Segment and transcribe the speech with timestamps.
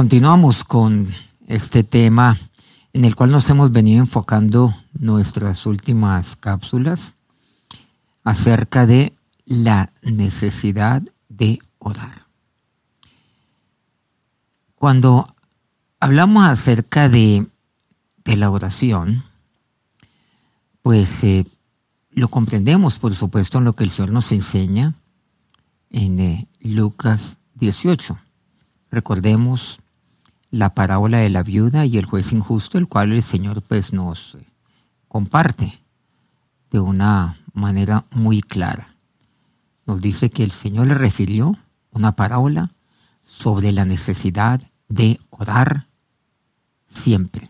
[0.00, 1.12] Continuamos con
[1.46, 2.38] este tema
[2.94, 7.16] en el cual nos hemos venido enfocando nuestras últimas cápsulas
[8.24, 9.12] acerca de
[9.44, 12.24] la necesidad de orar.
[14.74, 15.26] Cuando
[16.00, 17.46] hablamos acerca de,
[18.24, 19.24] la oración,
[20.80, 21.44] pues eh,
[22.10, 24.94] lo comprendemos, por supuesto, en lo que el Señor nos enseña
[25.90, 28.16] en eh, Lucas 18.
[28.90, 29.79] Recordemos
[30.50, 34.36] la parábola de la viuda y el juez injusto, el cual el Señor pues nos
[35.08, 35.80] comparte
[36.70, 38.94] de una manera muy clara.
[39.86, 41.56] Nos dice que el Señor le refirió
[41.90, 42.68] una parábola
[43.24, 45.86] sobre la necesidad de orar
[46.88, 47.48] siempre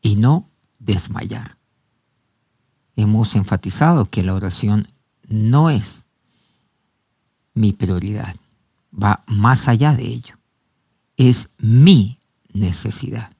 [0.00, 0.48] y no
[0.78, 1.56] desmayar.
[2.96, 4.88] Hemos enfatizado que la oración
[5.28, 6.04] no es
[7.54, 8.36] mi prioridad,
[8.92, 10.36] va más allá de ello.
[11.16, 12.15] Es mi
[12.58, 13.32] necesidad.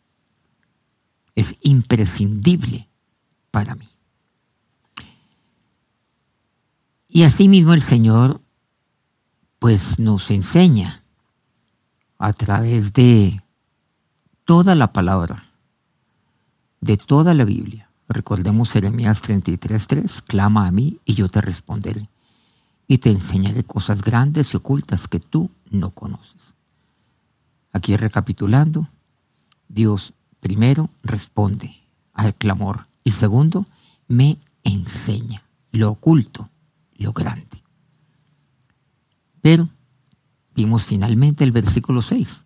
[1.35, 2.89] Es imprescindible
[3.51, 3.89] para mí.
[7.09, 8.41] Y asimismo el Señor
[9.59, 11.03] pues nos enseña
[12.19, 13.43] a través de
[14.45, 15.51] toda la palabra,
[16.81, 17.91] de toda la Biblia.
[18.09, 22.09] Recordemos Jeremías 33:3, clama a mí y yo te responderé
[22.87, 26.55] y te enseñaré cosas grandes y ocultas que tú no conoces.
[27.73, 28.89] Aquí recapitulando,
[29.69, 31.77] Dios primero responde
[32.13, 33.67] al clamor y segundo
[34.09, 36.49] me enseña lo oculto,
[36.97, 37.63] lo grande.
[39.43, 39.69] Pero
[40.55, 42.45] vimos finalmente el versículo 6.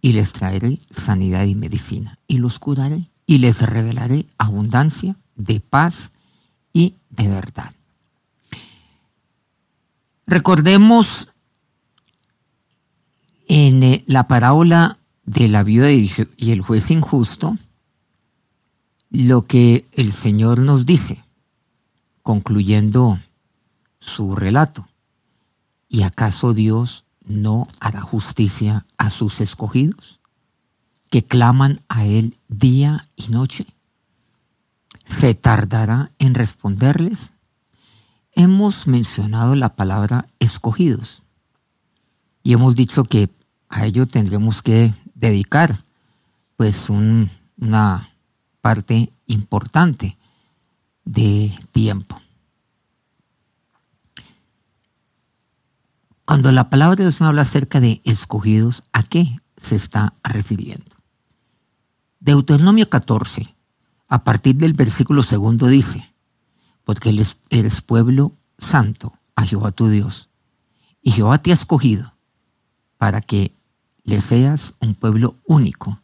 [0.00, 6.10] Y les traeré sanidad y medicina, y los curaré, y les revelaré abundancia de paz
[6.72, 7.72] y de verdad.
[10.26, 11.28] Recordemos
[13.48, 17.56] en eh, la parábola de la viuda y el juez injusto
[19.12, 21.22] lo que el Señor nos dice,
[22.22, 23.20] concluyendo
[24.00, 24.88] su relato.
[25.88, 30.18] ¿Y acaso Dios no hará justicia a sus escogidos,
[31.10, 33.66] que claman a Él día y noche?
[35.04, 37.32] ¿Se tardará en responderles?
[38.32, 41.22] Hemos mencionado la palabra escogidos
[42.42, 43.28] y hemos dicho que
[43.68, 45.84] a ello tendremos que dedicar
[46.56, 48.10] pues una
[48.60, 50.18] parte importante
[51.04, 52.20] de tiempo.
[56.24, 60.96] Cuando la palabra de Dios me habla acerca de escogidos, ¿a qué se está refiriendo?
[62.20, 63.54] Deuteronomio 14,
[64.08, 66.14] a partir del versículo segundo dice,
[66.84, 67.14] porque
[67.50, 70.30] eres pueblo santo a Jehová tu Dios,
[71.00, 72.14] y Jehová te ha escogido
[72.96, 73.56] para que
[74.04, 76.00] le seas un pueblo único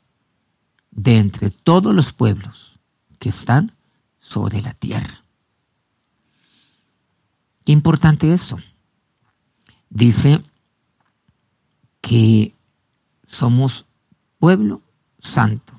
[0.91, 2.79] de entre todos los pueblos
[3.19, 3.73] que están
[4.21, 5.25] sobre la tierra.
[7.65, 8.59] Qué importante eso.
[9.91, 10.41] Dice
[12.01, 12.55] que
[13.27, 13.85] somos
[14.39, 14.83] pueblo
[15.19, 15.79] santo,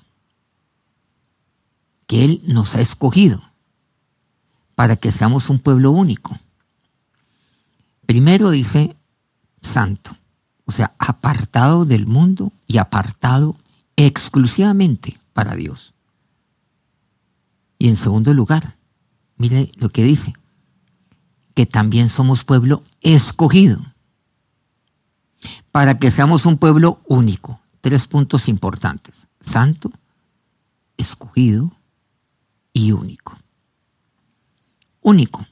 [2.06, 3.42] que Él nos ha escogido
[4.76, 6.40] para que seamos un pueblo único.
[8.06, 8.96] Primero dice
[9.62, 10.19] santo
[10.70, 13.56] o sea, apartado del mundo y apartado
[13.96, 15.96] exclusivamente para Dios.
[17.80, 18.76] Y en segundo lugar,
[19.36, 20.36] mire lo que dice,
[21.56, 23.82] que también somos pueblo escogido,
[25.72, 27.60] para que seamos un pueblo único.
[27.82, 29.92] Tres puntos importantes, santo,
[30.98, 31.72] escogido
[32.74, 33.40] y único.
[35.02, 35.48] Único.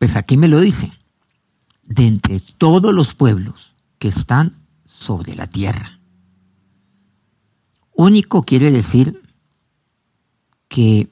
[0.00, 0.92] Pues aquí me lo dice,
[1.84, 3.73] de entre todos los pueblos
[4.04, 4.54] que están
[4.84, 5.98] sobre la tierra.
[7.94, 9.22] Único quiere decir
[10.68, 11.08] que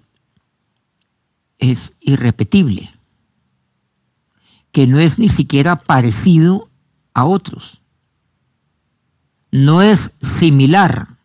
[1.57, 2.91] es irrepetible,
[4.73, 6.69] que no es ni siquiera parecido
[7.15, 7.81] a otros,
[9.51, 11.17] no es similar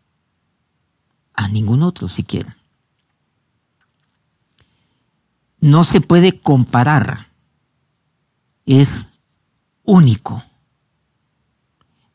[1.34, 2.56] a ningún otro siquiera.
[5.60, 7.28] No se puede comparar,
[8.66, 9.06] es
[9.84, 10.47] único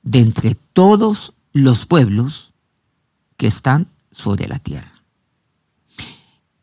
[0.02, 2.52] de entre todos los pueblos
[3.36, 5.02] que están sobre la tierra.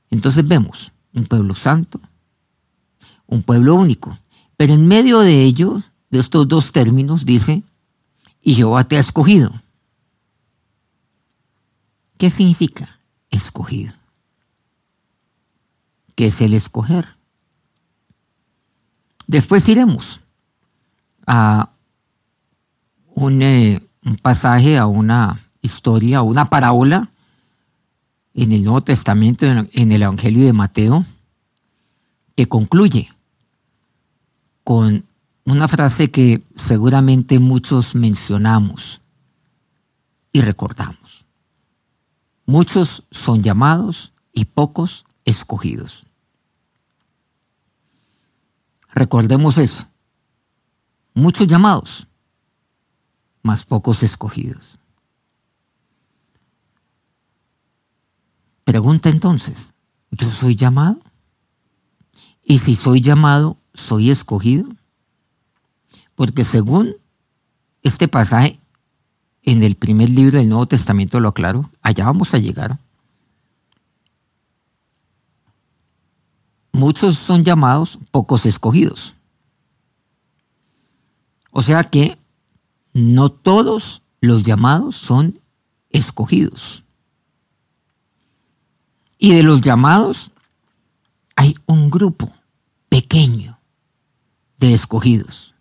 [0.10, 2.00] Entonces vemos un pueblo santo,
[3.28, 4.18] un pueblo único,
[4.58, 7.64] pero en medio de ellos, de estos dos términos, dice,
[8.42, 9.62] y Jehová te ha escogido.
[12.18, 13.00] ¿Qué significa
[13.30, 13.94] escogido?
[16.16, 17.16] ¿Qué es el escoger?
[19.28, 20.20] Después iremos
[21.26, 21.70] a
[23.22, 27.10] un eh, un pasaje, a una historia, una parábola
[28.34, 31.06] en el Nuevo Testamento, en el Evangelio de Mateo,
[32.36, 33.10] que concluye
[34.64, 35.06] con
[35.46, 39.02] una frase que seguramente muchos mencionamos
[40.32, 41.26] y recordamos.
[42.46, 46.06] Muchos son llamados y pocos escogidos.
[48.94, 49.88] Recordemos eso.
[51.14, 52.08] Muchos llamados,
[53.42, 54.80] más pocos escogidos.
[58.64, 59.74] Pregunta entonces,
[60.12, 61.00] ¿yo soy llamado?
[62.44, 64.70] Y si soy llamado, ¿soy escogido?
[66.16, 66.96] Porque según
[67.82, 68.60] este pasaje
[69.42, 72.78] en el primer libro del Nuevo Testamento lo aclaro, allá vamos a llegar.
[76.72, 79.16] Muchos son llamados, pocos escogidos.
[81.50, 82.19] O sea que
[82.94, 85.40] no todos los llamados son
[85.90, 86.84] escogidos.
[89.18, 90.32] Y de los llamados
[91.36, 92.34] hay un grupo
[92.90, 93.60] pequeño
[94.58, 95.54] de escogidos.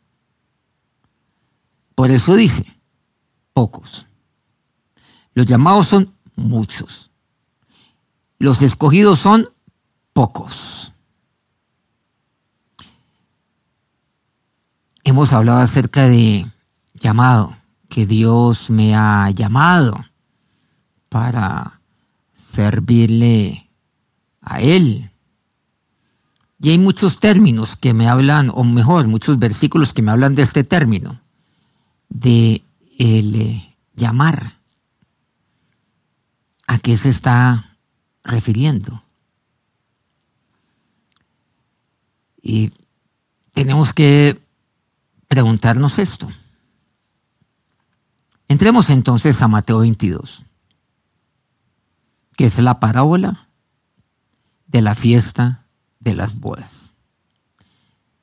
[1.95, 2.79] Por eso dice,
[3.53, 4.07] pocos.
[5.35, 7.11] Los llamados son muchos.
[8.39, 9.49] Los escogidos son
[10.13, 10.93] pocos.
[15.03, 16.47] Hemos hablado acerca de
[16.99, 17.57] llamado,
[17.89, 20.05] que Dios me ha llamado
[21.09, 21.81] para
[22.53, 23.69] servirle
[24.41, 25.11] a Él.
[26.61, 30.43] Y hay muchos términos que me hablan, o mejor, muchos versículos que me hablan de
[30.43, 31.21] este término,
[32.09, 32.63] de
[32.99, 33.63] el
[33.95, 34.59] llamar.
[36.67, 37.77] ¿A qué se está
[38.25, 39.03] refiriendo?
[42.43, 42.73] Y
[43.53, 44.41] tenemos que
[45.29, 46.29] preguntarnos esto.
[48.49, 50.45] Entremos entonces a Mateo 22
[52.39, 53.49] que es la parábola
[54.69, 55.67] de la fiesta
[55.99, 56.93] de las bodas.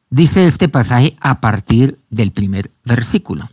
[0.10, 3.50] Dice este pasaje a partir del primer versículo.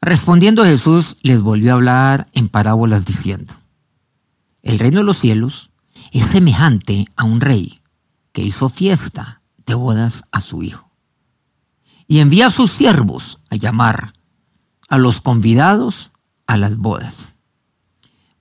[0.00, 3.54] Respondiendo Jesús les volvió a hablar en parábolas diciendo,
[4.62, 5.70] el reino de los cielos
[6.10, 7.80] es semejante a un rey
[8.32, 10.90] que hizo fiesta de bodas a su hijo
[12.08, 14.14] y envía a sus siervos a llamar
[14.92, 16.10] a los convidados
[16.46, 17.32] a las bodas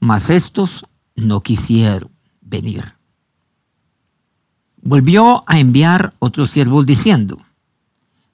[0.02, 2.12] mas estos no quisieron
[2.42, 2.96] venir.
[4.82, 7.38] Volvió a enviar otros siervos diciendo,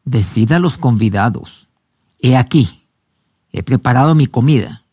[0.06, 1.68] Decida a los convidados,
[2.20, 2.88] he aquí,
[3.52, 4.86] he preparado mi comida,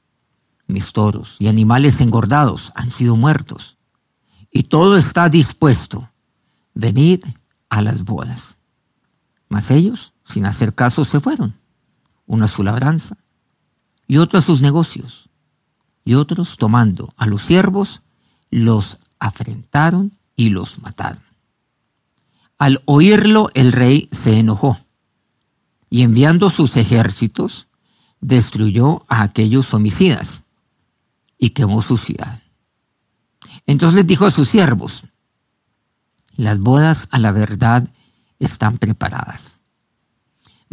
[0.67, 3.79] mis toros y animales engordados han sido muertos,
[4.51, 6.11] y todo está dispuesto,
[6.75, 7.25] venid
[7.69, 8.59] a las bodas.
[9.49, 11.55] Mas ellos, sin hacer caso, se fueron,
[12.27, 13.17] uno a su labranza
[14.07, 15.29] y otro a sus negocios
[16.05, 18.03] y otros tomando a los siervos,
[18.51, 21.23] los afrentaron y los mataron.
[22.59, 24.79] Al oírlo el rey se enojó
[25.91, 27.69] y enviando sus ejércitos
[28.21, 30.43] destruyó a aquellos homicidas
[31.39, 32.43] y quemó su ciudad.
[33.67, 35.05] Entonces dijo a sus siervos,
[36.37, 37.89] las bodas a la verdad
[38.39, 39.54] están preparadas,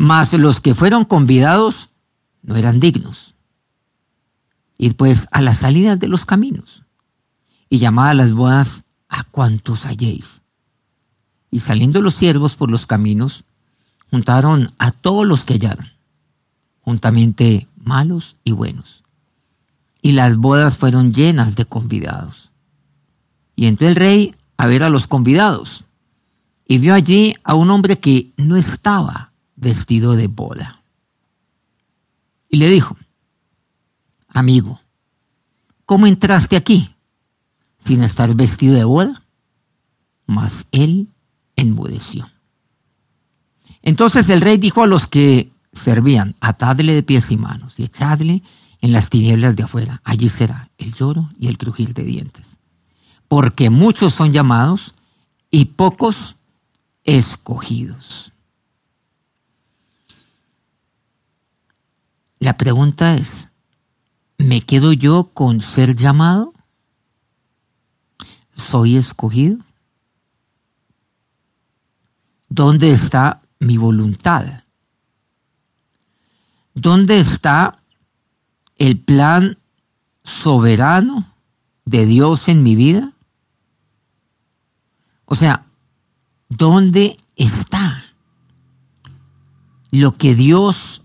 [0.01, 1.89] mas los que fueron convidados
[2.42, 3.36] no eran dignos.
[4.75, 6.81] Y pues a las salidas de los caminos
[7.69, 10.42] y llamad a las bodas a cuantos halléis.
[11.52, 13.44] Y saliendo los siervos por los caminos,
[14.09, 15.92] juntaron a todos los que hallaron,
[16.81, 19.04] juntamente malos y buenos.
[20.02, 22.49] Y las bodas fueron llenas de convidados.
[23.56, 25.83] Y entró el rey a ver a los convidados,
[26.68, 29.31] y vio allí a un hombre que no estaba
[29.61, 30.81] vestido de boda.
[32.49, 32.97] Y le dijo,
[34.27, 34.81] amigo,
[35.85, 36.94] ¿cómo entraste aquí
[37.85, 39.23] sin estar vestido de boda?
[40.25, 41.07] Mas él
[41.56, 42.30] enmudeció.
[43.81, 48.44] Entonces el rey dijo a los que servían, atadle de pies y manos y echadle
[48.81, 50.01] en las tinieblas de afuera.
[50.03, 52.45] Allí será el lloro y el crujir de dientes.
[53.27, 54.94] Porque muchos son llamados
[55.49, 56.35] y pocos
[57.03, 58.31] escogidos.
[62.42, 63.50] La pregunta es,
[64.40, 66.56] ¿Me quedo yo con ser llamado?
[68.56, 69.60] ¿Soy escogido?
[72.50, 74.64] ¿Dónde está mi voluntad?
[76.74, 77.83] ¿Dónde está
[78.80, 79.60] el plan
[80.24, 81.31] soberano
[81.86, 83.14] de Dios en mi vida?
[85.26, 85.68] O sea,
[86.50, 88.04] ¿dónde está
[89.92, 91.04] lo que Dios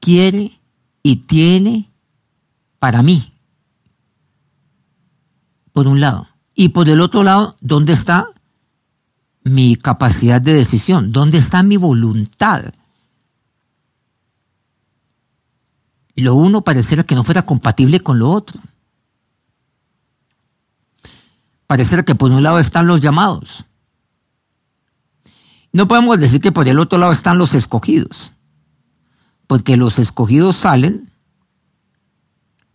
[0.00, 0.59] quiere
[1.02, 1.90] y tiene
[2.78, 3.32] para mí.
[5.72, 6.28] Por un lado.
[6.54, 8.28] Y por el otro lado, ¿dónde está
[9.42, 11.12] mi capacidad de decisión?
[11.12, 12.74] ¿Dónde está mi voluntad?
[16.16, 18.60] Lo uno pareciera que no fuera compatible con lo otro.
[21.66, 23.64] Pareciera que por un lado están los llamados.
[25.72, 28.32] No podemos decir que por el otro lado están los escogidos,
[29.50, 31.10] porque los escogidos salen,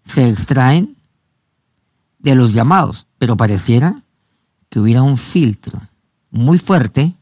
[0.07, 0.97] se extraen
[2.19, 4.03] de los llamados, pero pareciera
[4.67, 5.79] que hubiera un filtro
[6.31, 7.15] muy fuerte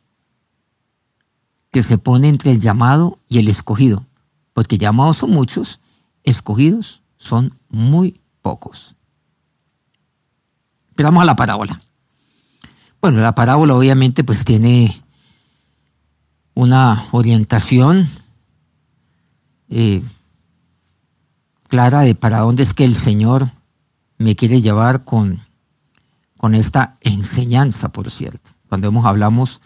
[1.70, 4.08] que se pone entre el llamado y el escogido,
[4.54, 5.80] porque llamados son muchos,
[6.24, 8.96] escogidos son muy pocos.
[10.96, 11.80] Pero vamos a la parábola.
[13.00, 15.04] Bueno, la parábola obviamente pues tiene
[16.56, 18.23] una orientación
[19.74, 20.02] eh,
[21.68, 23.52] clara de para dónde es que el Señor
[24.18, 25.42] me quiere llevar con,
[26.38, 28.52] con esta enseñanza, por cierto.
[28.70, 29.62] Cuando hemos hablamos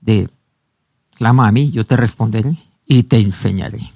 [0.00, 0.28] de
[1.14, 3.92] clama a mí, yo te responderé y te enseñaré.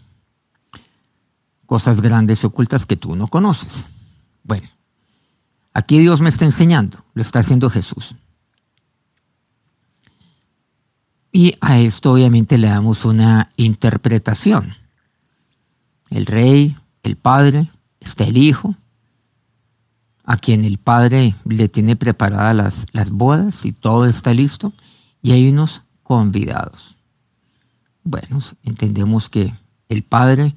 [1.66, 3.84] Cosas grandes y ocultas que tú no conoces.
[4.42, 4.68] Bueno,
[5.78, 8.16] Aquí Dios me está enseñando, lo está haciendo Jesús.
[11.30, 14.74] Y a esto obviamente le damos una interpretación.
[16.10, 18.74] El rey, el padre, está el hijo,
[20.24, 24.72] a quien el padre le tiene preparadas las, las bodas y todo está listo,
[25.22, 26.96] y hay unos convidados.
[28.04, 29.54] Bueno, entendemos que
[29.88, 30.54] el padre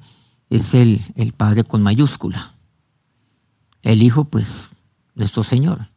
[0.50, 2.54] es el, el padre con mayúscula.
[3.82, 4.70] El hijo, pues,
[5.14, 5.88] nuestro Señor.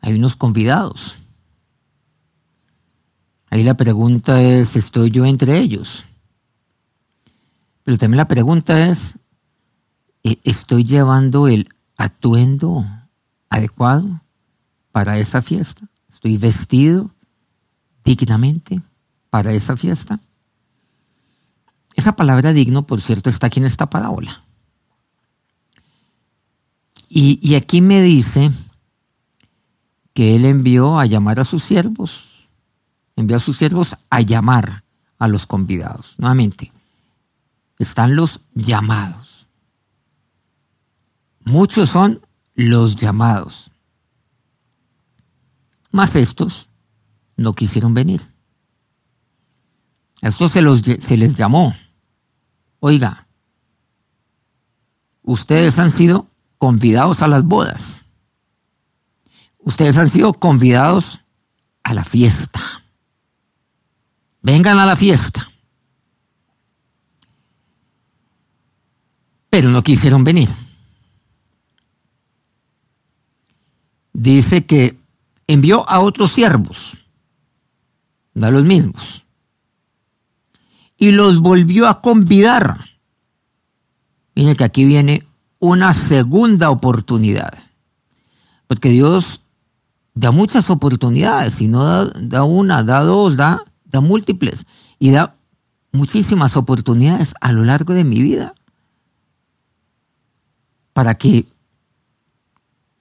[0.00, 1.16] Hay unos convidados.
[3.50, 6.04] Ahí la pregunta es, ¿estoy yo entre ellos?
[7.84, 9.14] Pero también la pregunta es,
[10.22, 12.84] ¿e-, ¿estoy llevando el atuendo
[13.48, 14.22] adecuado
[14.92, 15.88] para esa fiesta?
[16.12, 17.10] ¿Estoy vestido
[18.04, 18.80] dignamente
[19.30, 20.20] para esa fiesta?
[21.94, 24.44] Esa palabra digno, por cierto, está aquí en esta parábola.
[27.12, 28.52] Y, aquí me dice
[30.14, 32.48] que él envió a llamar a sus siervos,
[33.16, 34.84] envió a sus siervos a llamar
[35.18, 36.14] a los convidados.
[36.18, 36.72] Nuevamente,
[37.80, 39.48] están los llamados.
[41.40, 42.20] Muchos son
[42.54, 43.70] los llamados.
[45.90, 46.68] Más estos
[47.36, 48.20] no quisieron venir.
[50.20, 51.74] A estos se, los, se les llamó.
[52.80, 53.26] Oiga,
[55.22, 58.02] ustedes han sido convidados a las bodas.
[59.58, 61.22] Ustedes han sido convidados
[61.82, 62.84] a la fiesta.
[64.42, 65.49] Vengan a la fiesta.
[69.50, 70.48] Pero no quisieron venir.
[74.12, 74.96] Dice que
[75.48, 76.96] envió a otros siervos,
[78.34, 79.24] no a los mismos,
[80.96, 82.84] y los volvió a convidar.
[84.36, 85.24] Miren que aquí viene
[85.58, 87.58] una segunda oportunidad.
[88.68, 89.40] Porque Dios
[90.14, 94.66] da muchas oportunidades, y no da, una, da dos, da, da múltiples,
[94.98, 95.34] y da
[95.92, 98.54] muchísimas oportunidades a lo largo de mi vida
[101.00, 101.46] para que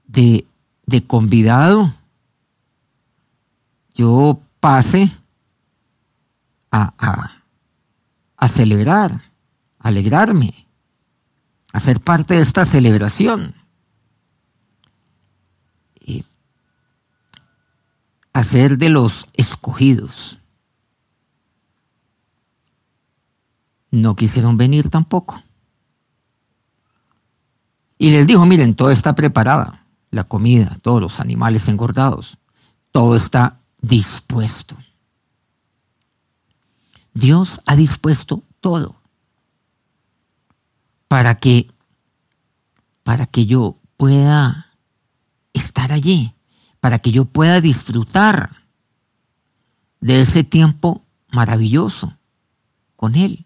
[0.07, 0.47] de,
[0.85, 1.93] de convidado
[3.93, 5.11] yo pase
[6.71, 7.43] a, a,
[8.37, 9.11] a celebrar,
[9.79, 10.65] a alegrarme,
[11.73, 13.53] hacer parte de esta celebración.
[15.99, 16.23] Y
[18.31, 20.39] hacer de los escogidos.
[23.91, 25.43] No quisieron venir tampoco.
[28.01, 32.37] Y les dijo, miren, todo está preparada, la comida, todos los animales engordados,
[32.93, 34.77] todo está dispuesto.
[37.13, 38.95] Dios ha dispuesto todo
[41.09, 41.69] para que,
[43.03, 44.67] para que yo pueda
[45.51, 46.33] estar allí,
[46.79, 48.63] para que yo pueda disfrutar
[49.99, 51.03] de ese tiempo
[51.33, 52.17] maravilloso
[52.95, 53.45] con Él,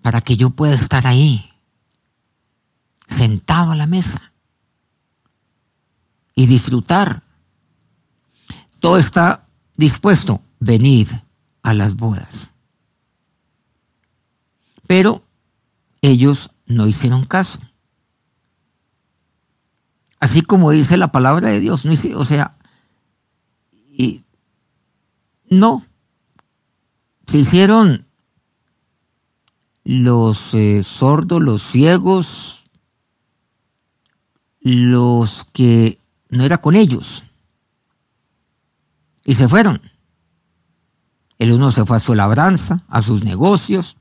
[0.00, 1.51] para que yo pueda estar ahí,
[3.12, 4.32] sentado a la mesa
[6.34, 7.22] y disfrutar.
[8.80, 10.40] Todo está dispuesto.
[10.58, 11.08] Venid
[11.62, 12.50] a las bodas.
[14.86, 15.22] Pero
[16.00, 17.60] ellos no hicieron caso.
[20.20, 22.56] Así como dice la palabra de Dios, no o sea,
[23.90, 24.22] y
[25.50, 25.84] no,
[27.26, 28.06] se hicieron
[29.84, 32.61] los eh, sordos, los ciegos,
[34.62, 37.24] los que no era con ellos.
[39.24, 39.80] Y se fueron.
[41.38, 43.96] El uno se fue a su labranza, a sus negocios.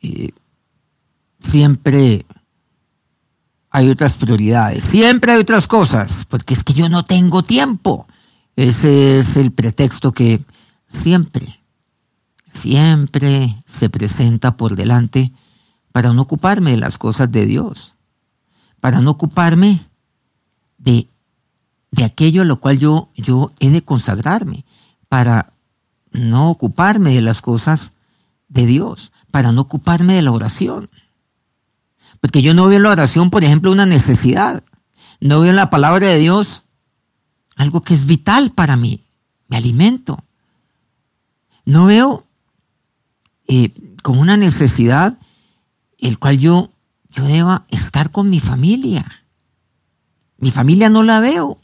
[0.00, 0.34] Y
[1.40, 2.26] siempre
[3.70, 8.06] hay otras prioridades, siempre hay otras cosas, porque es que yo no tengo tiempo.
[8.56, 10.44] Ese es el pretexto que
[10.88, 11.60] siempre,
[12.52, 15.32] siempre se presenta por delante
[15.96, 17.94] para no ocuparme de las cosas de Dios,
[18.82, 19.88] para no ocuparme
[20.76, 21.08] de,
[21.90, 24.66] de aquello a lo cual yo, yo he de consagrarme,
[25.08, 25.54] para
[26.10, 27.92] no ocuparme de las cosas
[28.48, 30.90] de Dios, para no ocuparme de la oración.
[32.20, 34.64] Porque yo no veo la oración, por ejemplo, una necesidad.
[35.18, 36.64] No veo en la palabra de Dios
[37.56, 39.06] algo que es vital para mí.
[39.48, 40.22] Me alimento.
[41.64, 42.26] No veo
[43.48, 43.70] eh,
[44.02, 45.16] como una necesidad
[45.98, 46.72] el cual yo,
[47.10, 49.24] yo deba estar con mi familia.
[50.38, 51.58] Mi familia no la veo.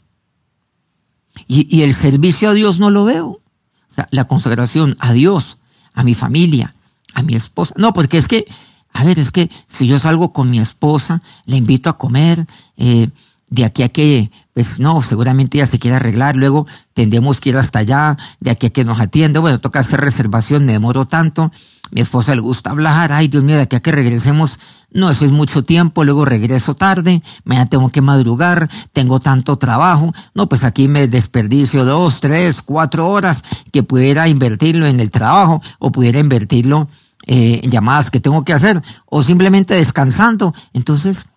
[1.47, 3.27] Y, y el servicio a Dios no lo veo.
[3.27, 5.57] O sea, la consagración a Dios,
[5.93, 6.73] a mi familia,
[7.13, 7.73] a mi esposa.
[7.77, 8.47] No, porque es que
[8.93, 12.45] a ver, es que si yo salgo con mi esposa, le invito a comer,
[12.77, 13.09] eh,
[13.53, 17.57] de aquí a que, pues no, seguramente ella se quiere arreglar, luego tendremos que ir
[17.57, 21.51] hasta allá, de aquí a que nos atiende, bueno, toca hacer reservación, me demoro tanto,
[21.91, 24.57] mi esposa le gusta hablar, ay Dios mío, de aquí a que regresemos,
[24.89, 30.13] no, eso es mucho tiempo, luego regreso tarde, mañana tengo que madrugar, tengo tanto trabajo,
[30.33, 35.61] no, pues aquí me desperdicio dos, tres, cuatro horas que pudiera invertirlo en el trabajo
[35.77, 36.87] o pudiera invertirlo
[37.27, 40.55] eh, llamadas que tengo que hacer o simplemente descansando.
[40.73, 41.27] Entonces,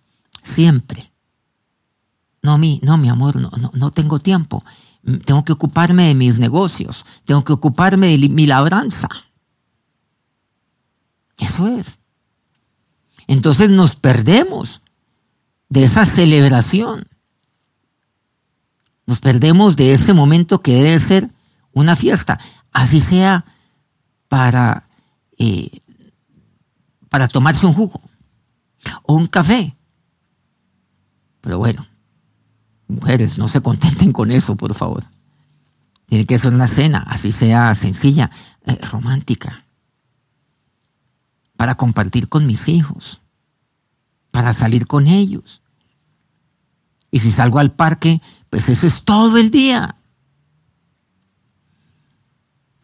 [0.43, 1.11] siempre.
[2.41, 4.63] No, mi, no, mi amor, no, no, no tengo tiempo.
[5.03, 7.05] Mm, tengo que ocuparme de mis negocios.
[7.25, 9.09] Tengo que ocuparme de mi labranza.
[11.37, 11.99] Eso es.
[13.27, 14.81] Entonces nos perdemos
[15.69, 17.07] de esa celebración.
[19.05, 21.29] Nos perdemos de ese momento que debe ser
[21.71, 22.39] una fiesta,
[22.71, 23.45] así sea
[24.27, 24.89] para
[25.37, 25.81] eh,
[27.09, 28.01] para tomarse un jugo
[29.03, 29.75] o un café.
[31.41, 31.87] Pero bueno,
[32.87, 35.05] mujeres, no se contenten con eso, por favor.
[36.05, 38.31] Tiene que ser una cena, así sea sencilla,
[38.65, 39.65] eh, romántica,
[41.57, 43.21] para compartir con mis hijos,
[44.31, 45.61] para salir con ellos.
[47.11, 49.97] Y si salgo al parque, pues eso es todo el día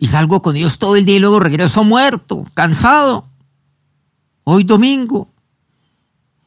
[0.04, 3.26] y salgo con ellos todo el día y luego regreso muerto, cansado.
[4.44, 5.30] Hoy domingo.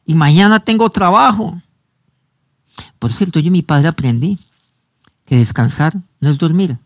[0.05, 1.59] Y mañana tengo trabajo.
[2.99, 4.39] Por cierto, yo y mi padre aprendí
[5.25, 6.77] que descansar no es dormir.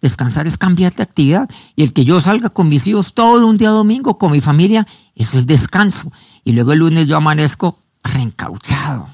[0.00, 1.48] Descansar es cambiar de actividad.
[1.76, 4.86] Y el que yo salga con mis hijos todo un día domingo con mi familia,
[5.14, 6.12] eso es descanso.
[6.44, 9.08] Y luego el lunes yo amanezco reencauchado.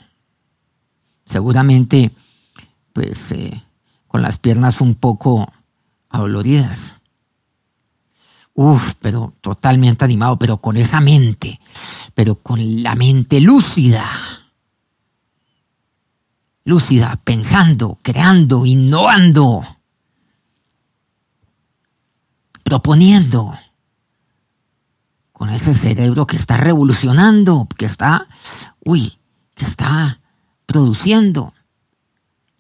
[1.27, 2.11] Seguramente,
[2.93, 3.63] pues, eh,
[4.09, 5.53] con las piernas un poco
[6.09, 6.97] adoloridas.
[8.55, 11.61] Uf, pero totalmente animado, pero con esa mente,
[12.15, 14.40] pero con la mente lúcida.
[16.65, 19.63] Lúcida, pensando, creando, innovando,
[22.63, 23.55] proponiendo.
[25.33, 28.29] Con ese cerebro que está revolucionando, que está,
[28.85, 29.19] uy,
[29.55, 30.21] que está
[30.67, 31.55] produciendo.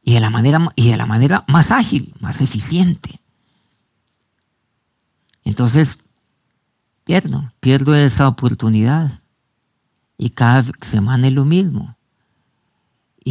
[0.03, 3.21] Y de la manera, y de la manera más ágil, más eficiente.
[5.45, 5.99] Entonces,
[7.05, 9.21] pierdo, pierdo esa oportunidad.
[10.17, 11.97] Y cada semana es lo mismo.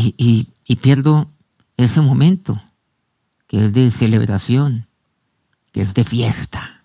[0.01, 1.29] Y, pierdo
[1.77, 2.61] ese momento
[3.47, 4.87] que es de celebración,
[5.71, 6.83] que es de fiesta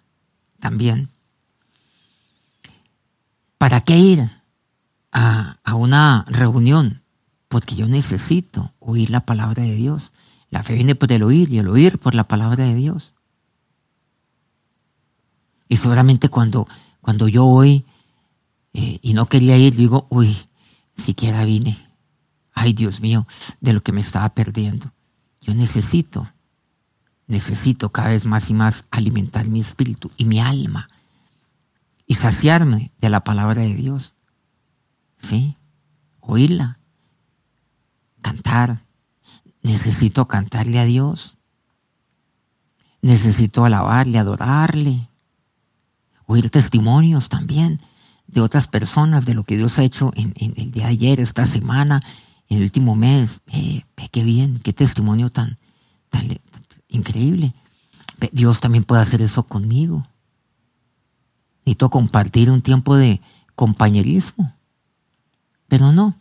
[0.59, 1.11] también.
[3.59, 4.31] ¿Para qué ir
[5.12, 7.03] a, a, una reunión?
[7.48, 10.12] Porque yo necesito oír la palabra de Dios.
[10.50, 13.14] La fe viene por el oír y el oír por la palabra de Dios.
[15.68, 16.66] Y seguramente cuando,
[17.00, 17.85] cuando yo voy
[18.72, 20.37] eh, y no quería ir, digo, uy,
[20.96, 21.84] siquiera vine.
[22.55, 23.27] Ay, Dios mío,
[23.61, 24.93] de lo que me estaba perdiendo.
[25.40, 26.33] Yo necesito,
[27.27, 30.88] necesito cada vez más y más alimentar mi espíritu y mi alma
[32.07, 34.14] y saciarme de la palabra de Dios.
[35.19, 35.57] ¿Sí?
[36.21, 36.79] Oírla,
[38.23, 38.85] cantar.
[39.62, 41.37] Necesito cantarle a Dios.
[43.03, 45.09] Necesito alabarle, adorarle
[46.27, 47.81] oír testimonios también
[48.27, 51.45] de otras personas, de lo que Dios ha hecho en, el día de ayer, esta
[51.45, 52.03] semana,
[52.48, 53.40] en el último mes.
[53.48, 55.59] Eh, qué bien, qué testimonio tan,
[56.88, 57.54] increíble.
[58.33, 60.07] Dios también puede hacer eso conmigo.
[61.61, 63.20] Necesito compartir un tiempo de
[63.54, 64.54] compañerismo.
[65.68, 66.14] Pero no,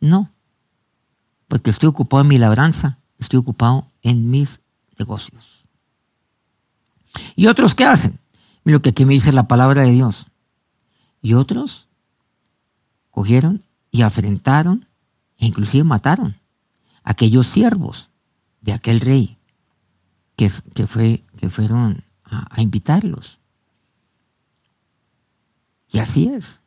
[0.00, 0.30] no.
[1.48, 4.60] Porque estoy ocupado en mi labranza, estoy ocupado en mis
[4.98, 5.64] negocios.
[7.34, 8.18] ¿Y otros qué hacen?
[8.64, 10.26] Mira lo que aquí me dice la palabra de Dios.
[11.22, 11.88] Y otros
[13.10, 14.87] cogieron y afrentaron
[15.38, 16.36] e inclusive mataron
[17.02, 18.10] a aquellos siervos
[18.60, 19.38] de aquel rey
[20.36, 23.38] que, fue, que fueron a, invitarlos.
[25.90, 26.60] Y así es.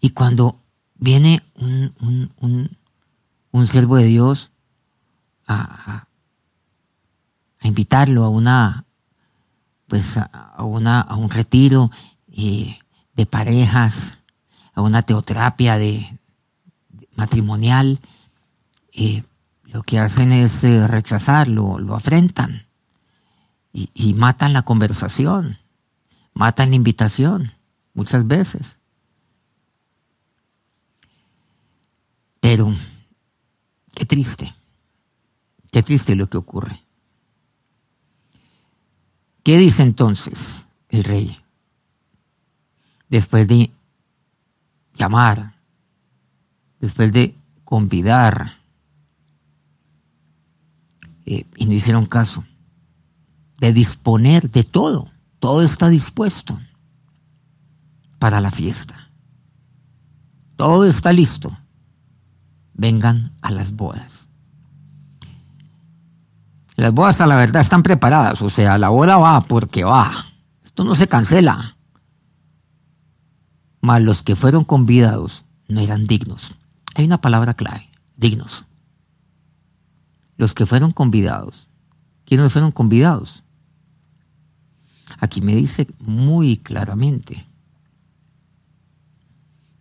[0.00, 0.60] Y cuando
[0.96, 2.76] viene un,
[3.66, 4.50] siervo de Dios
[5.46, 6.06] a,
[7.60, 8.84] a, invitarlo a una
[9.90, 11.90] pues a, una, a un retiro
[12.30, 12.78] eh,
[13.14, 14.16] de parejas,
[14.72, 16.19] a una teoterapia de,
[17.20, 18.00] matrimonial,
[18.94, 19.24] eh,
[19.64, 22.66] lo que hacen es eh, rechazarlo, lo afrentan
[23.74, 25.58] y, matan la conversación,
[26.32, 27.52] matan la invitación
[27.92, 28.78] muchas veces.
[32.40, 32.74] Pero,
[33.94, 34.54] qué triste,
[35.70, 36.82] qué triste lo que ocurre.
[39.44, 41.38] ¿Qué dice entonces el rey?
[43.10, 43.70] Después de
[44.94, 45.59] llamar,
[46.80, 48.54] después de convidar,
[51.26, 52.44] eh, y no hicieron caso,
[53.58, 56.58] de disponer de todo, todo está dispuesto
[58.18, 59.10] para la fiesta.
[60.56, 61.56] Todo está listo.
[62.74, 64.28] Vengan a las bodas.
[66.76, 70.26] Las bodas a la verdad están preparadas, o sea, la boda va porque va.
[70.64, 71.76] Esto no se cancela.
[73.82, 76.54] Mas los que fueron convidados no eran dignos.
[76.94, 78.64] Hay una palabra clave, dignos.
[80.36, 81.68] Los que fueron convidados.
[82.24, 83.42] ¿Quiénes fueron convidados?
[85.18, 87.46] Aquí me dice muy claramente.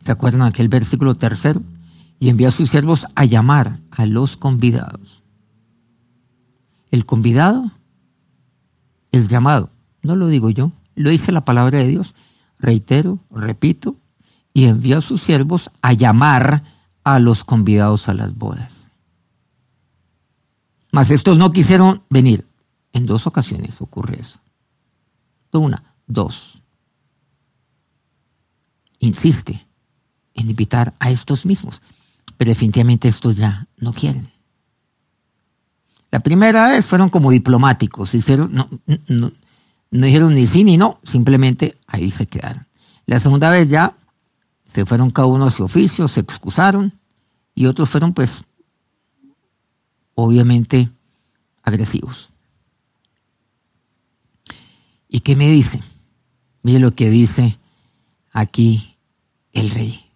[0.02, 1.62] ¿Se acuerdan aquel versículo tercero?
[2.20, 5.24] Y envió a sus siervos a llamar a los convidados.
[6.92, 7.72] El convidado,
[9.12, 9.70] el llamado,
[10.02, 12.16] no lo digo yo, lo dice la palabra de Dios.
[12.58, 13.96] Reitero, repito,
[14.54, 16.64] y envió a sus siervos a llamar
[17.16, 18.88] a los convidados a las bodas.
[20.92, 22.48] Mas estos no quisieron venir.
[22.94, 24.40] En dos ocasiones ocurre eso.
[25.52, 26.62] Una, dos.
[29.00, 29.68] Insiste
[30.34, 31.82] en invitar a estos mismos,
[32.38, 34.30] pero definitivamente estos ya no quieren.
[36.12, 38.70] La primera vez fueron como diplomáticos, hicieron, no,
[39.08, 39.32] no,
[39.92, 42.68] no dijeron ni sí ni no, simplemente ahí se quedaron.
[43.06, 43.96] La segunda vez ya
[44.74, 46.99] se fueron cada uno a su oficio, se excusaron
[47.60, 48.46] y otros fueron pues
[50.16, 50.90] obviamente
[51.62, 52.32] agresivos.
[55.10, 55.84] ¿Y qué me dice?
[56.64, 57.60] Mire lo que dice
[58.32, 58.96] aquí
[59.52, 60.10] el rey.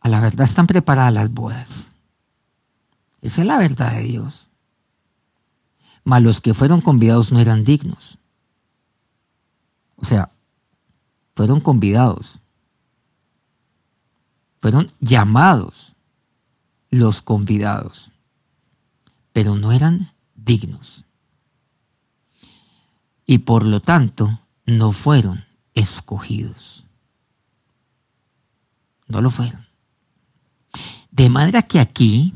[0.00, 1.88] A la verdad están preparadas las bodas.
[3.22, 4.46] Esa es la verdad de Dios.
[6.04, 8.18] Mas los que fueron convidados no eran dignos.
[9.96, 10.32] O sea,
[11.34, 12.42] fueron convidados.
[14.64, 15.92] Fueron llamados
[16.88, 18.10] los convidados.
[19.34, 21.04] Pero no eran dignos.
[23.26, 26.86] Y por lo tanto, no fueron escogidos.
[29.06, 29.66] No lo fueron.
[31.10, 32.32] De manera que aquí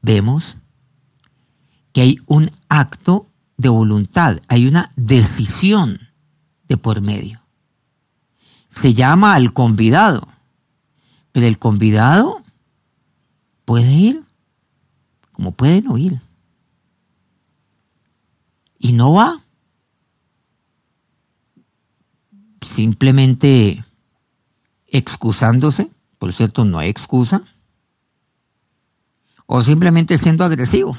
[0.00, 0.56] vemos
[1.92, 3.26] que hay un acto
[3.58, 6.08] de voluntad, hay una decisión
[6.68, 7.42] de por medio.
[8.70, 10.26] Se llama al convidado,
[11.34, 12.42] el convidado
[13.64, 14.28] puede ir
[15.38, 16.20] como puede no ir.
[18.76, 19.44] Y no va.
[22.60, 23.84] Simplemente
[24.88, 27.44] excusándose, por cierto, no hay excusa
[29.46, 30.98] o simplemente siendo agresivo,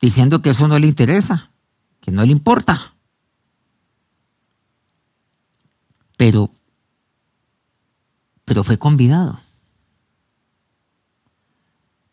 [0.00, 1.52] diciendo que eso no le interesa,
[2.00, 2.96] que no le importa.
[6.16, 6.52] Pero,
[8.44, 9.40] pero fue convidado.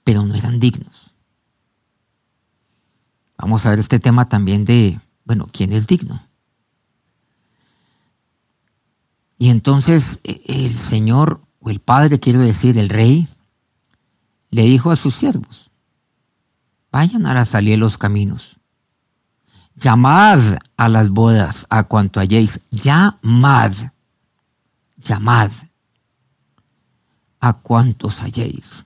[0.03, 1.13] Pero no eran dignos.
[3.37, 6.27] Vamos a ver este tema también de, bueno, ¿quién es digno?
[9.37, 13.29] Y entonces e, el Señor, o el Padre, quiero decir, el Rey,
[14.49, 15.71] le dijo a sus siervos,
[16.91, 18.57] vayan a la salida de los caminos,
[19.75, 23.73] llamad a las bodas a cuanto halléis, llamad,
[24.97, 25.51] llamad
[27.39, 28.85] a cuantos halléis.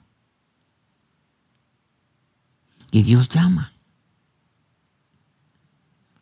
[2.93, 3.73] que Dios llama.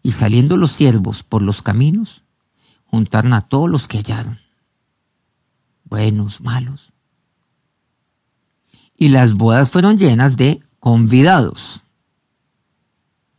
[0.01, 2.23] Y saliendo los siervos por los caminos,
[2.85, 4.39] juntaron a todos los que hallaron,
[5.83, 6.93] buenos, malos.
[8.95, 11.83] Y las bodas fueron llenas de convidados,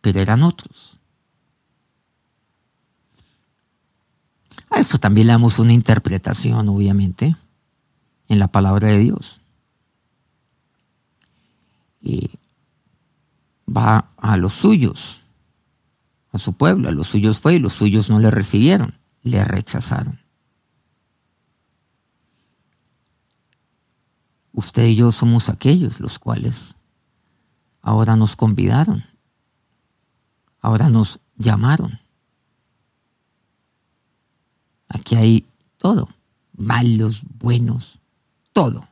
[0.02, 0.98] pero eran otros.
[4.68, 7.34] A esto también le damos una interpretación, obviamente,
[8.32, 9.42] en la palabra de Dios.
[12.00, 12.30] Y
[13.68, 15.20] va a los suyos,
[16.32, 20.18] a su pueblo, a los suyos fue y los suyos no le recibieron, le rechazaron.
[24.54, 26.74] Usted y yo somos aquellos los cuales
[27.82, 29.04] ahora nos convidaron,
[30.62, 32.00] ahora nos llamaron.
[34.88, 36.08] Aquí hay todo,
[36.56, 38.01] malos, buenos,
[38.52, 38.88] todo.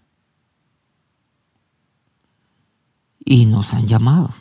[3.25, 4.35] Y nos han llamado.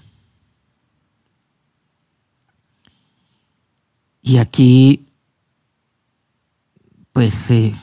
[4.21, 5.08] Y aquí,
[7.13, 7.75] pues, eh,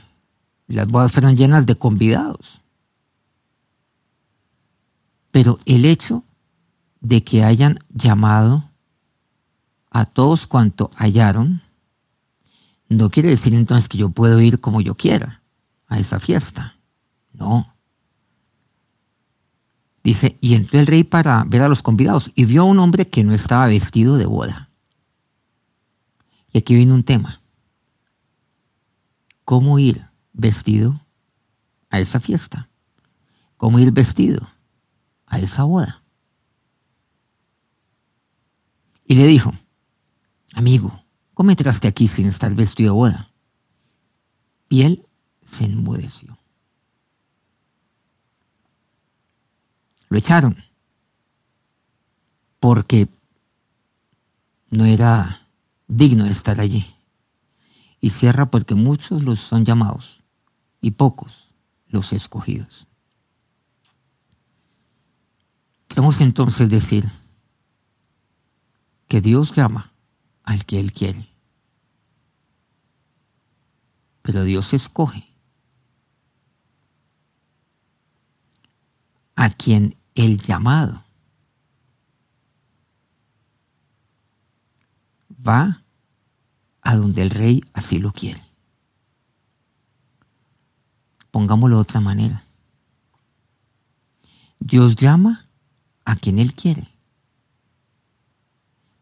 [0.69, 2.61] las bodas fueron llenas de convidados.
[5.31, 6.25] Pero el hecho
[7.01, 8.71] de que hayan llamado
[9.91, 11.63] a todos cuanto hallaron,
[12.89, 15.43] no quiere decir entonces que yo puedo ir como yo quiera
[15.89, 16.76] a esa fiesta.
[17.37, 17.75] No.
[20.03, 23.09] Dice, y entró el rey para ver a los convidados y vio a un hombre
[23.09, 24.71] que no estaba vestido de boda.
[26.53, 27.43] Y aquí viene un tema.
[29.45, 31.01] ¿Cómo ir vestido
[31.91, 32.69] a esa fiesta?
[33.57, 34.49] ¿Cómo ir vestido
[35.27, 36.03] a esa boda?
[39.05, 39.53] Y le dijo,
[40.53, 43.31] amigo, ¿Cómo entraste aquí sin estar vestido de boda?
[44.71, 45.07] Y él
[45.45, 46.39] se enmudeció.
[50.09, 50.65] Lo echaron
[52.61, 53.09] porque
[54.71, 55.49] no era
[55.89, 56.95] digno de estar allí.
[58.01, 60.23] Y cierra porque muchos los son llamados
[60.81, 61.49] y pocos
[61.89, 62.87] los escogidos.
[65.89, 67.11] Queremos entonces decir
[69.09, 69.93] que Dios llama
[70.43, 71.29] al que Él quiere.
[74.23, 75.36] Pero Dios escoge
[79.37, 81.05] a quien el llamado
[85.47, 85.85] va
[86.81, 88.43] a donde el rey así lo quiere.
[91.31, 92.45] Pongámoslo de otra manera.
[94.59, 95.49] Dios llama
[96.05, 96.89] a quien Él quiere,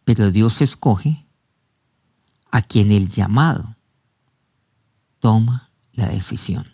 [0.05, 1.25] pero Dios escoge
[2.51, 3.77] a quien el llamado
[5.21, 6.74] toma la decisión.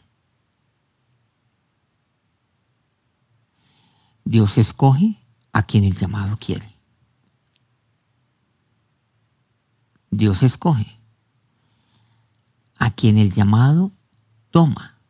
[4.30, 5.18] Dios escoge
[5.52, 6.72] a quien el llamado quiere.
[10.12, 11.00] Dios escoge
[12.76, 13.90] a quien el llamado
[14.52, 15.00] toma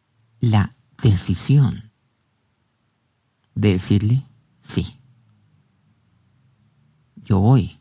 [0.41, 1.93] la decisión
[3.55, 4.27] de decirle
[4.63, 4.99] sí.
[7.17, 7.79] Yo voy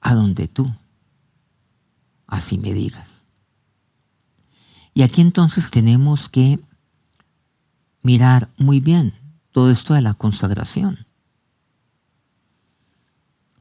[0.00, 0.72] a donde tú
[2.28, 3.24] así me digas.
[4.94, 6.60] Y aquí entonces tenemos que
[8.02, 9.15] mirar muy bien
[9.56, 11.06] todo esto de la consagración.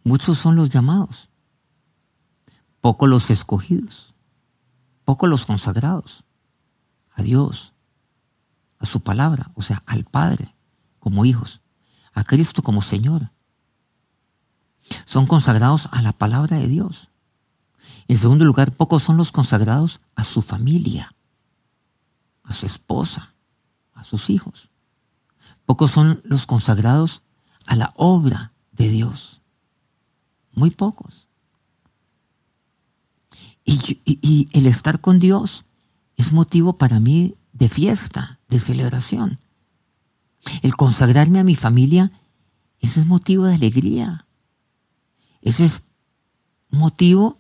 [0.04, 1.30] Muchos son los llamados,
[2.82, 4.14] pocos los escogidos,
[5.06, 6.26] pocos los consagrados
[7.14, 7.72] a Dios,
[8.78, 10.54] a su palabra, o sea, al Padre
[11.00, 11.62] como hijos,
[12.12, 13.32] a Cristo como Señor.
[15.06, 17.10] Son consagrados a la palabra de Dios.
[18.10, 21.16] En segundo lugar, pocos son los consagrados a su familia,
[22.44, 23.34] a su esposa,
[23.94, 24.75] a sus hijos.
[25.66, 27.24] Pocos son los consagrados
[27.66, 29.42] a la obra de Dios.
[30.54, 31.28] Muy pocos.
[33.66, 35.66] Y, el estar con Dios
[36.18, 39.40] es motivo para mí de fiesta, de celebración.
[40.62, 42.12] El consagrarme a mi familia,
[42.80, 44.28] eso es motivo de alegría.
[45.42, 45.82] Eso es
[46.70, 47.40] motivo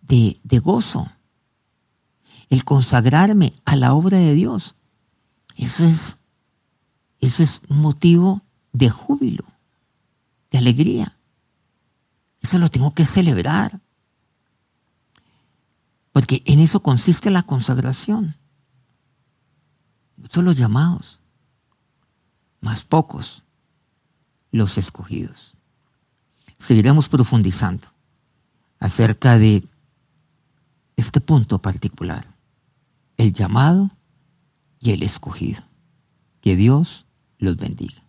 [0.00, 1.10] de, gozo,
[2.48, 4.74] el consagrarme a la obra de Dios.
[5.56, 6.16] Eso es,
[7.20, 9.44] eso es motivo de júbilo,
[10.50, 11.16] de alegría.
[12.40, 13.80] Eso lo tengo que celebrar.
[16.12, 18.36] Porque en eso consiste la consagración.
[20.30, 21.20] Son los llamados,
[22.60, 23.42] más pocos
[24.50, 25.54] los escogidos.
[26.58, 27.88] Seguiremos profundizando
[28.78, 29.66] acerca de
[30.96, 32.34] este punto particular,
[33.16, 33.90] el llamado
[34.78, 35.62] y el escogido.
[36.40, 37.06] Que Dios
[37.40, 38.02] los bendiga.